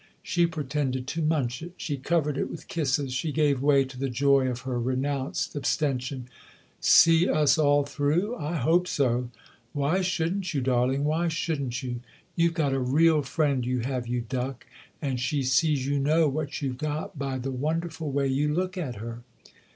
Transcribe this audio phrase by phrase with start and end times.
[0.23, 4.09] She pretended to munch it; she covered it with kisses; she gave way to the
[4.09, 6.27] joy of her renounced abstention."
[6.79, 8.35] See us all through?
[8.37, 9.29] I hope so!
[9.29, 11.99] 216 THE OTHER HOUSE Why shouldn't you, darling, why shouldn't you?
[12.35, 14.65] You've got a real friend, you have, you duck;
[15.03, 18.79] and she sees you know what you've got by the won derful way you look
[18.79, 19.21] at her